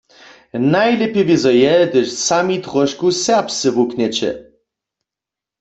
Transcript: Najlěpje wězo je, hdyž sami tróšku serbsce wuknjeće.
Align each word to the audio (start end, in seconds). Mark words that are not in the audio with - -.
Najlěpje 0.75 1.23
wězo 1.29 1.51
je, 1.63 1.73
hdyž 1.85 2.07
sami 2.27 2.57
tróšku 2.65 3.07
serbsce 3.25 3.67
wuknjeće. 3.75 4.31